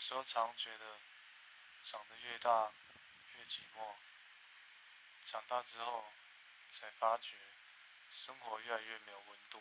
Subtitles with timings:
[0.00, 0.96] 时候常觉得
[1.82, 2.72] 长得越大
[3.36, 3.92] 越寂寞
[5.22, 6.06] 长大之后
[6.70, 7.34] 才发觉
[8.10, 9.60] 生活越来越没有温度。